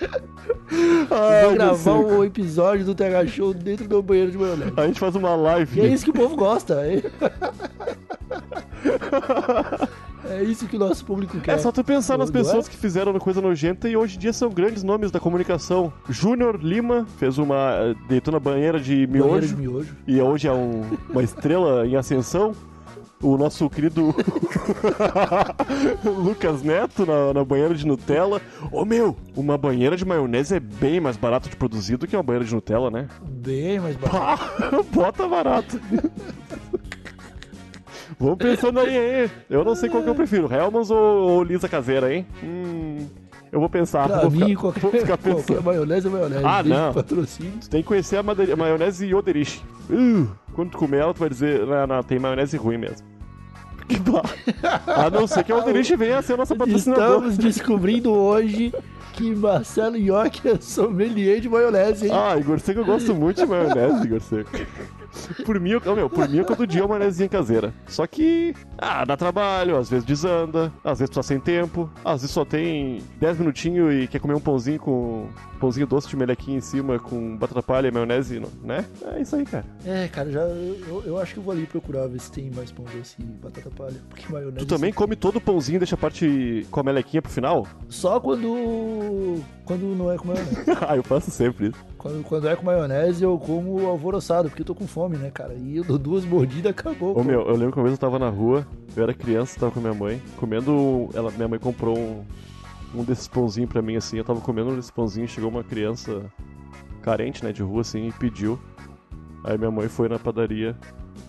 Ai, 1.10 1.46
vou 1.46 1.54
gravar 1.54 1.94
o 1.94 2.18
um 2.18 2.24
episódio 2.24 2.86
do 2.86 2.94
TH 2.94 3.26
Show 3.26 3.52
dentro 3.52 3.88
do 3.88 4.00
banheiro 4.00 4.30
de 4.30 4.38
maionese. 4.38 4.72
A 4.76 4.86
gente 4.86 5.00
faz 5.00 5.16
uma 5.16 5.34
live. 5.34 5.80
E 5.80 5.82
é 5.82 5.88
isso 5.88 6.04
que 6.04 6.10
o 6.10 6.14
povo 6.14 6.36
gosta. 6.36 6.80
É, 10.30 10.42
isso 10.42 10.66
que 10.66 10.76
o 10.76 10.78
nosso 10.78 11.04
público 11.04 11.38
quer. 11.40 11.56
É 11.56 11.58
só 11.58 11.72
tu 11.72 11.82
pensar 11.82 12.16
nas 12.16 12.30
pessoas 12.30 12.66
é? 12.66 12.70
que 12.70 12.76
fizeram 12.76 13.12
coisa 13.18 13.40
nojenta 13.40 13.88
e 13.88 13.96
hoje 13.96 14.16
em 14.16 14.20
dia 14.20 14.32
são 14.32 14.48
grandes 14.50 14.82
nomes 14.82 15.10
da 15.10 15.18
comunicação. 15.18 15.92
Júnior 16.08 16.60
Lima 16.62 17.06
fez 17.18 17.36
uma. 17.36 17.72
Eh, 17.80 17.94
deitou 18.08 18.32
na 18.32 18.38
banheira 18.38 18.78
de 18.78 19.06
miojo. 19.06 19.28
Banheira 19.28 19.46
de 19.46 19.56
miojo. 19.56 19.96
E 20.06 20.20
hoje 20.20 20.46
é 20.46 20.52
um, 20.52 20.82
uma 21.10 21.22
estrela 21.22 21.86
em 21.86 21.96
ascensão 21.96 22.54
o 23.22 23.36
nosso 23.36 23.68
querido 23.68 24.14
Lucas 26.04 26.62
Neto 26.62 27.04
na, 27.04 27.34
na, 27.34 27.44
banheira 27.44 27.74
de 27.74 27.86
Nutella. 27.86 28.40
Ô 28.72 28.84
meu, 28.84 29.16
uma 29.36 29.58
banheira 29.58 29.96
de 29.96 30.04
maionese 30.04 30.54
é 30.54 30.60
bem 30.60 31.00
mais 31.00 31.16
barato 31.16 31.48
de 31.48 31.56
produzir 31.56 31.96
do 31.96 32.06
que 32.06 32.16
uma 32.16 32.22
banheira 32.22 32.46
de 32.46 32.54
Nutella, 32.54 32.90
né? 32.90 33.08
Bem 33.22 33.78
mais 33.78 33.96
barato. 33.96 34.84
bota 34.90 35.28
barato. 35.28 35.80
Vamos 38.20 38.36
pensando 38.36 38.78
aí, 38.80 39.22
hein? 39.24 39.30
Eu 39.48 39.64
não 39.64 39.74
sei 39.74 39.88
qual 39.88 40.02
que 40.02 40.08
eu 40.10 40.14
prefiro, 40.14 40.52
Helmans 40.52 40.90
ou, 40.90 40.98
ou 40.98 41.42
Lisa 41.42 41.66
Caseira, 41.66 42.14
hein? 42.14 42.26
Hum, 42.44 43.06
eu 43.50 43.58
vou 43.58 43.68
pensar. 43.70 44.06
Pra 44.06 44.20
vou 44.20 44.30
mim, 44.30 44.48
ficar, 44.50 44.60
qualquer, 44.60 44.80
vou 44.80 44.90
ficar 44.92 45.16
pensando. 45.16 45.46
qualquer 45.46 45.64
maionese 45.64 46.06
é 46.06 46.10
maionese. 46.10 46.44
Ah, 46.44 46.62
não. 46.62 46.92
Patrocínio. 46.92 47.52
Tu 47.62 47.70
tem 47.70 47.80
que 47.80 47.88
conhecer 47.88 48.18
a 48.18 48.22
maionese 48.22 49.06
Yoderich. 49.06 49.62
Uh, 49.88 50.28
quando 50.52 50.72
tu 50.72 50.76
comer 50.76 50.98
ela, 50.98 51.14
tu 51.14 51.20
vai 51.20 51.30
dizer, 51.30 51.66
não, 51.66 51.86
não, 51.86 52.02
tem 52.02 52.18
maionese 52.18 52.58
ruim 52.58 52.76
mesmo. 52.76 53.08
A 54.86 55.10
não 55.10 55.26
ser 55.26 55.42
que 55.42 55.52
o 55.52 55.56
Alderich 55.56 55.96
venha 55.96 56.18
a 56.18 56.22
ser 56.22 56.36
nosso 56.36 56.54
patrocinador. 56.54 57.16
Estamos 57.16 57.38
descobrindo 57.38 58.12
hoje 58.12 58.72
que 59.14 59.34
Marcelo 59.34 59.96
York 59.96 60.48
é 60.48 60.60
sommelier 60.60 61.40
de 61.40 61.48
maionese, 61.48 62.06
hein? 62.06 62.12
Ah, 62.14 62.36
Igor 62.38 62.60
Seco, 62.60 62.80
eu 62.80 62.84
gosto 62.84 63.12
muito 63.14 63.38
de 63.38 63.46
maionese, 63.46 64.04
Igor 64.04 64.20
Seco. 64.20 64.50
Por 65.44 65.58
mim, 65.58 65.70
eu, 65.70 65.96
meu, 65.96 66.08
por 66.08 66.28
mim, 66.28 66.38
eu 66.38 66.44
todo 66.44 66.66
dia 66.66 66.82
uma 66.82 66.96
maionezinha 66.96 67.28
caseira. 67.28 67.74
Só 67.86 68.06
que, 68.06 68.54
ah, 68.78 69.04
dá 69.04 69.16
trabalho, 69.16 69.76
às 69.76 69.90
vezes 69.90 70.04
desanda, 70.04 70.72
às 70.84 70.98
vezes 70.98 71.14
tá 71.14 71.22
sem 71.22 71.40
tempo, 71.40 71.90
às 72.04 72.22
vezes 72.22 72.30
só 72.30 72.44
tem 72.44 73.02
10 73.18 73.38
minutinhos 73.38 73.92
e 73.94 74.06
quer 74.06 74.20
comer 74.20 74.34
um 74.34 74.40
pãozinho 74.40 74.78
com 74.78 75.28
pãozinho 75.60 75.86
doce 75.86 76.08
de 76.08 76.16
melequinha 76.16 76.56
em 76.56 76.60
cima 76.60 76.98
com 76.98 77.36
batata 77.36 77.62
palha 77.62 77.88
e 77.88 77.90
maionese, 77.90 78.40
né? 78.62 78.84
É 79.14 79.20
isso 79.20 79.36
aí, 79.36 79.44
cara. 79.44 79.66
É, 79.84 80.08
cara, 80.08 80.30
já 80.30 80.40
eu, 80.40 81.02
eu 81.04 81.18
acho 81.18 81.34
que 81.34 81.38
eu 81.38 81.44
vou 81.44 81.52
ali 81.52 81.66
procurar 81.66 82.06
ver 82.06 82.18
se 82.20 82.32
tem 82.32 82.50
mais 82.50 82.72
pão 82.72 82.84
doce 82.86 83.16
e 83.18 83.22
batata 83.22 83.70
palha, 83.70 84.00
porque 84.08 84.32
maionese... 84.32 84.58
Tu 84.58 84.66
também 84.66 84.92
come 84.92 85.14
todo 85.14 85.36
o 85.36 85.40
pãozinho 85.40 85.76
e 85.76 85.80
deixa 85.80 85.94
a 85.94 85.98
parte 85.98 86.66
com 86.70 86.80
a 86.80 86.82
melequinha 86.82 87.20
pro 87.20 87.30
final? 87.30 87.66
Só 87.88 88.18
quando 88.18 89.40
quando 89.70 89.94
não 89.94 90.10
é 90.10 90.16
com 90.16 90.26
maionese. 90.26 90.64
ah, 90.88 90.96
eu 90.96 91.02
faço 91.04 91.30
sempre 91.30 91.68
isso. 91.68 91.78
Quando, 91.96 92.24
quando 92.24 92.48
é 92.48 92.56
com 92.56 92.64
maionese, 92.64 93.22
eu 93.22 93.38
como 93.38 93.86
alvoroçado, 93.86 94.48
porque 94.48 94.62
eu 94.62 94.66
tô 94.66 94.74
com 94.74 94.86
fome, 94.86 94.99
né, 95.08 95.30
cara? 95.30 95.54
E 95.54 95.76
eu 95.76 95.84
dou 95.84 95.98
duas 95.98 96.24
mordidas, 96.24 96.70
acabou. 96.70 97.18
Ô, 97.18 97.24
meu, 97.24 97.42
eu 97.42 97.56
lembro 97.56 97.72
que 97.72 97.78
uma 97.78 97.84
vez 97.84 97.94
eu 97.94 97.98
tava 97.98 98.18
na 98.18 98.28
rua, 98.28 98.66
eu 98.96 99.02
era 99.02 99.14
criança, 99.14 99.58
tava 99.58 99.72
com 99.72 99.80
minha 99.80 99.94
mãe, 99.94 100.20
comendo... 100.36 101.08
Ela, 101.14 101.30
minha 101.30 101.48
mãe 101.48 101.58
comprou 101.58 101.98
um 101.98 102.24
um 102.94 103.04
desses 103.04 103.28
pãozinhos 103.28 103.70
pra 103.70 103.82
mim, 103.82 103.96
assim. 103.96 104.18
Eu 104.18 104.24
tava 104.24 104.40
comendo 104.40 104.70
um 104.70 104.76
desses 104.76 104.90
pãozinhos, 104.90 105.30
chegou 105.30 105.50
uma 105.50 105.64
criança 105.64 106.30
carente, 107.02 107.44
né, 107.44 107.52
de 107.52 107.62
rua, 107.62 107.80
assim, 107.80 108.08
e 108.08 108.12
pediu. 108.12 108.58
Aí 109.44 109.56
minha 109.56 109.70
mãe 109.70 109.88
foi 109.88 110.08
na 110.08 110.18
padaria 110.18 110.76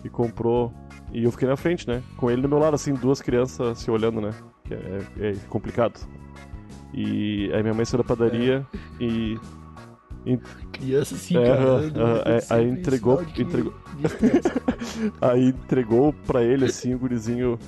e 0.04 0.08
comprou. 0.08 0.72
E 1.12 1.24
eu 1.24 1.30
fiquei 1.30 1.48
na 1.48 1.56
frente, 1.56 1.86
né? 1.86 2.02
Com 2.16 2.30
ele 2.30 2.42
do 2.42 2.48
meu 2.48 2.58
lado, 2.58 2.74
assim, 2.74 2.94
duas 2.94 3.20
crianças 3.20 3.78
se 3.78 3.90
olhando, 3.90 4.20
né? 4.20 4.30
Que 4.64 4.74
é, 4.74 5.30
é 5.30 5.34
complicado. 5.48 6.00
E 6.92 7.50
aí 7.54 7.62
minha 7.62 7.74
mãe 7.74 7.84
saiu 7.84 8.02
da 8.02 8.08
padaria 8.08 8.66
é. 9.00 9.04
e. 9.04 9.38
Criança 10.72 11.14
assim, 11.14 11.36
é, 11.36 11.46
cara. 11.46 11.62
Uh, 11.62 11.86
uh, 11.86 12.46
aí 12.50 12.68
entregou. 12.68 13.22
entregou... 13.36 13.74
aí 15.20 15.48
entregou 15.48 16.12
pra 16.26 16.42
ele, 16.42 16.66
assim, 16.66 16.94
o 16.94 16.98
gurizinho 16.98 17.58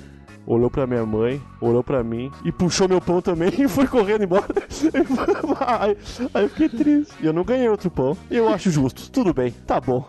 olhou 0.47 0.69
pra 0.69 0.85
minha 0.85 1.05
mãe, 1.05 1.41
olhou 1.59 1.83
pra 1.83 2.03
mim 2.03 2.31
e 2.43 2.51
puxou 2.51 2.87
meu 2.87 3.01
pão 3.01 3.21
também 3.21 3.51
e 3.57 3.67
foi 3.67 3.87
correndo 3.87 4.23
embora. 4.23 4.45
aí, 5.79 5.97
aí 6.33 6.43
eu 6.43 6.49
fiquei 6.49 6.69
triste. 6.69 7.13
E 7.21 7.25
eu 7.25 7.33
não 7.33 7.43
ganhei 7.43 7.67
outro 7.67 7.89
pão. 7.89 8.15
E 8.29 8.37
eu 8.37 8.47
acho 8.49 8.69
justo. 8.69 9.09
Tudo 9.11 9.33
bem, 9.33 9.51
tá 9.65 9.81
bom. 9.81 10.07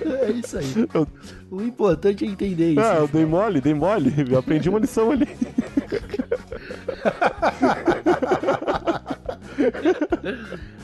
É 0.00 0.30
isso 0.30 0.58
aí. 0.58 0.88
Eu... 0.92 1.06
O 1.50 1.62
importante 1.62 2.24
é 2.24 2.28
entender 2.28 2.72
isso. 2.72 2.80
Ah, 2.80 2.96
eu 2.96 3.08
dei 3.08 3.24
mole, 3.24 3.60
dei 3.60 3.74
mole. 3.74 4.12
Eu 4.30 4.38
aprendi 4.38 4.68
uma 4.68 4.78
lição 4.78 5.10
ali. 5.10 5.28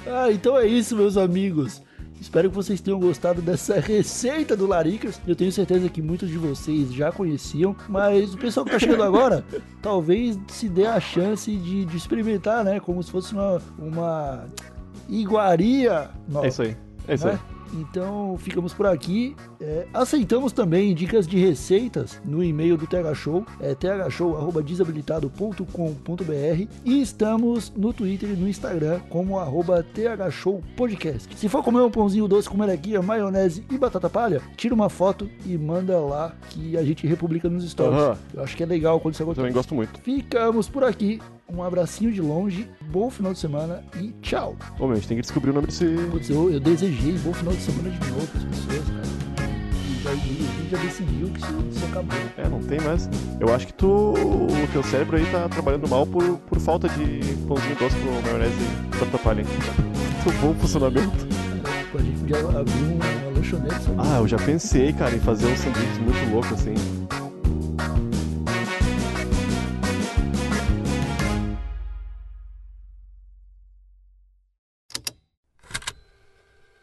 Ah, 0.06 0.30
então 0.30 0.56
é 0.58 0.66
isso, 0.66 0.96
meus 0.96 1.16
amigos. 1.16 1.82
Espero 2.20 2.48
que 2.48 2.56
vocês 2.56 2.80
tenham 2.80 2.98
gostado 2.98 3.42
dessa 3.42 3.78
receita 3.78 4.56
do 4.56 4.66
Laricas. 4.66 5.20
Eu 5.26 5.36
tenho 5.36 5.52
certeza 5.52 5.88
que 5.90 6.00
muitos 6.00 6.30
de 6.30 6.38
vocês 6.38 6.92
já 6.92 7.12
conheciam, 7.12 7.76
mas 7.88 8.32
o 8.32 8.38
pessoal 8.38 8.64
que 8.64 8.72
tá 8.72 8.78
chegando 8.78 9.02
agora, 9.02 9.44
talvez 9.82 10.38
se 10.48 10.68
dê 10.68 10.86
a 10.86 10.98
chance 10.98 11.54
de, 11.54 11.84
de 11.84 11.96
experimentar, 11.96 12.64
né? 12.64 12.80
Como 12.80 13.02
se 13.02 13.10
fosse 13.10 13.34
uma, 13.34 13.60
uma 13.78 14.46
iguaria 15.08 16.10
nova. 16.26 16.46
É 16.46 16.48
isso 16.48 16.62
aí. 16.62 16.76
É 17.06 17.14
isso 17.14 17.26
né? 17.26 17.38
Então 17.72 18.36
ficamos 18.38 18.74
por 18.74 18.86
aqui. 18.86 19.36
É, 19.60 19.86
aceitamos 19.92 20.52
também 20.52 20.94
dicas 20.94 21.26
de 21.26 21.36
receitas 21.38 22.20
no 22.24 22.42
e-mail 22.42 22.76
do 22.76 22.86
TH 22.86 23.14
Show, 23.14 23.44
é 23.60 23.74
thshow.desabilitado.com.br 23.74 26.68
e 26.84 27.02
estamos 27.02 27.72
no 27.76 27.92
Twitter 27.92 28.30
e 28.30 28.34
no 28.34 28.48
Instagram 28.48 29.00
como 29.08 29.38
arroba 29.38 29.82
thshowpodcast. 29.82 31.36
Se 31.36 31.48
for 31.48 31.62
comer 31.62 31.80
um 31.80 31.90
pãozinho 31.90 32.28
doce 32.28 32.48
com 32.48 32.56
melequinha, 32.56 33.02
maionese 33.02 33.64
e 33.70 33.78
batata 33.78 34.10
palha, 34.10 34.40
tira 34.56 34.74
uma 34.74 34.88
foto 34.88 35.28
e 35.44 35.56
manda 35.56 35.98
lá 35.98 36.34
que 36.50 36.76
a 36.76 36.84
gente 36.84 37.06
republica 37.06 37.48
nos 37.48 37.68
stories. 37.70 38.02
Uhum. 38.02 38.16
Eu 38.34 38.42
acho 38.42 38.56
que 38.56 38.62
é 38.62 38.66
legal 38.66 39.00
quando 39.00 39.14
isso 39.14 39.22
acontece. 39.22 39.40
Também 39.40 39.52
gosto 39.52 39.74
muito. 39.74 40.00
Ficamos 40.00 40.68
por 40.68 40.84
aqui. 40.84 41.20
Um 41.48 41.62
abracinho 41.62 42.10
de 42.10 42.22
longe, 42.22 42.68
bom 42.90 43.10
final 43.10 43.32
de 43.32 43.38
semana 43.38 43.84
e 44.00 44.12
tchau. 44.22 44.56
Ô, 44.78 44.86
meu, 44.86 44.92
a 44.92 44.94
gente 44.96 45.08
tem 45.08 45.16
que 45.16 45.22
descobrir 45.22 45.50
o 45.50 45.54
nome 45.54 45.66
desse. 45.66 45.84
Putz, 46.10 46.30
eu, 46.30 46.50
eu 46.50 46.58
desejei 46.58 47.18
bom 47.18 47.32
final 47.32 47.52
de 47.52 47.60
semana 47.60 47.90
de 47.90 48.10
novo 48.10 48.26
para 48.26 48.38
as 48.38 48.44
pessoas, 48.44 48.88
cara. 48.88 49.24
E 50.04 50.08
a 50.08 50.14
gente 50.14 50.70
já 50.70 50.78
decidiu 50.78 51.28
que 51.28 51.40
isso, 51.40 51.66
isso, 51.70 51.84
acabou. 51.86 52.18
É, 52.36 52.48
não 52.48 52.60
tem 52.60 52.80
mais. 52.80 53.08
Eu 53.40 53.54
acho 53.54 53.66
que 53.66 53.74
tu, 53.74 53.88
o 53.88 54.68
teu 54.72 54.82
cérebro 54.82 55.16
aí 55.16 55.24
tá 55.30 55.48
trabalhando 55.48 55.88
mal 55.88 56.06
por, 56.06 56.38
por 56.38 56.58
falta 56.60 56.88
de 56.88 57.20
pãozinho 57.46 57.76
doce 57.76 57.96
com 57.96 58.22
maionese 58.22 58.54
e 58.62 58.96
batata 58.98 59.18
palha. 59.18 59.44
Muito 59.44 60.40
bom 60.40 60.54
funcionamento. 60.54 61.26
a 61.94 62.02
gente 62.02 62.18
podia 62.20 62.38
abrir 62.38 62.84
uma 62.84 63.30
lanchonete. 63.34 63.74
Ah, 63.98 64.18
eu 64.18 64.28
já 64.28 64.36
pensei, 64.36 64.92
cara, 64.92 65.14
em 65.14 65.20
fazer 65.20 65.46
um 65.46 65.56
sanduíche 65.56 66.00
muito 66.00 66.30
louco 66.32 66.52
assim. 66.54 66.74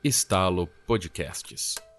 Estalo 0.04 0.68
Podcasts. 0.88 1.91